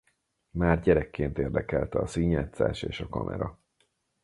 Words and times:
Már 0.49 0.79
gyerekként 0.81 1.37
érdekelte 1.37 1.99
a 1.99 2.07
színjátszás 2.07 2.81
és 2.81 2.99
a 3.01 3.07
kamera. 3.09 3.59